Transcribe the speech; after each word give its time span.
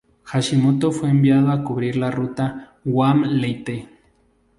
Hashimoto 0.25 0.91
fue 0.91 1.11
enviado 1.11 1.51
a 1.51 1.63
cubrir 1.63 1.95
la 1.97 2.09
ruta 2.09 2.73
Guam-Leyte. 2.83 3.87